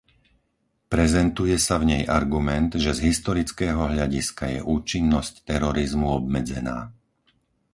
[0.93, 6.77] Prezentuje sa v nej argument, že z historického hľadiska je účinnosť terorizmu obmedzená.